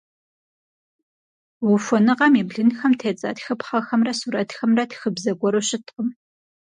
Ухуэныгъэм 1.71 2.33
и 2.41 2.43
блынхэм 2.49 2.93
тедза 2.99 3.29
тхыпхъэхэмрэ 3.37 4.13
сурэтхэмрэ 4.19 4.83
тхыбзэ 4.89 5.31
гуэру 5.39 5.63
щыткъым. 5.67 6.07